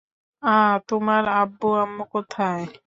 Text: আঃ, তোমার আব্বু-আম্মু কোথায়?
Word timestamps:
আঃ, 0.43 0.75
তোমার 0.87 1.23
আব্বু-আম্মু 1.41 2.03
কোথায়? 2.13 2.63